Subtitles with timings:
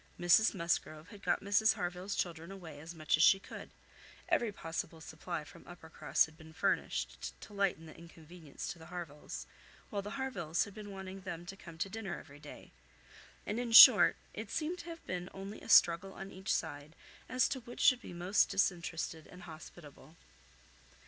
[0.19, 3.69] Mrs Musgrove had got Mrs Harville's children away as much as she could,
[4.29, 9.45] every possible supply from Uppercross had been furnished, to lighten the inconvenience to the Harvilles,
[9.91, 12.71] while the Harvilles had been wanting them to come to dinner every day;
[13.45, 16.95] and in short, it seemed to have been only a struggle on each side
[17.29, 20.15] as to which should be most disinterested and hospitable.